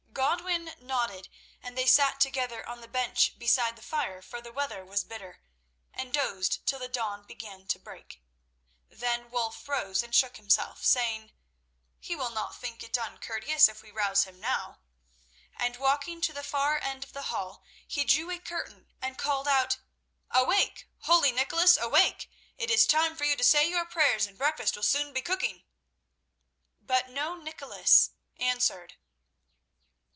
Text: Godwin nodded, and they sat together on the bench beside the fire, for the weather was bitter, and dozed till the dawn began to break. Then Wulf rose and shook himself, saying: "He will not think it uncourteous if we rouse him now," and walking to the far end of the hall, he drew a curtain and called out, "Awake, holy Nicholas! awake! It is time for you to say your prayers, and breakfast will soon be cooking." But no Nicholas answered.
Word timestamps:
Godwin 0.13 0.75
nodded, 0.79 1.29
and 1.63 1.77
they 1.77 1.87
sat 1.87 2.19
together 2.19 2.67
on 2.67 2.81
the 2.81 2.87
bench 2.87 3.39
beside 3.39 3.75
the 3.75 3.81
fire, 3.81 4.21
for 4.21 4.39
the 4.41 4.51
weather 4.51 4.85
was 4.85 5.03
bitter, 5.03 5.41
and 5.93 6.13
dozed 6.13 6.65
till 6.67 6.79
the 6.79 6.89
dawn 6.89 7.23
began 7.25 7.65
to 7.67 7.79
break. 7.79 8.21
Then 8.89 9.31
Wulf 9.31 9.67
rose 9.67 10.03
and 10.03 10.13
shook 10.13 10.37
himself, 10.37 10.83
saying: 10.85 11.31
"He 11.99 12.15
will 12.15 12.29
not 12.29 12.55
think 12.55 12.83
it 12.83 12.97
uncourteous 12.97 13.67
if 13.67 13.81
we 13.81 13.89
rouse 13.89 14.25
him 14.25 14.39
now," 14.39 14.81
and 15.55 15.77
walking 15.77 16.21
to 16.21 16.33
the 16.33 16.43
far 16.43 16.77
end 16.79 17.03
of 17.03 17.13
the 17.13 17.23
hall, 17.33 17.63
he 17.87 18.03
drew 18.03 18.29
a 18.29 18.37
curtain 18.37 18.91
and 19.01 19.17
called 19.17 19.47
out, 19.47 19.77
"Awake, 20.29 20.87
holy 20.99 21.31
Nicholas! 21.31 21.77
awake! 21.77 22.29
It 22.57 22.69
is 22.69 22.85
time 22.85 23.15
for 23.15 23.23
you 23.23 23.35
to 23.37 23.43
say 23.43 23.67
your 23.67 23.85
prayers, 23.85 24.27
and 24.27 24.37
breakfast 24.37 24.75
will 24.75 24.83
soon 24.83 25.13
be 25.13 25.21
cooking." 25.21 25.63
But 26.79 27.09
no 27.09 27.35
Nicholas 27.37 28.11
answered. 28.37 28.95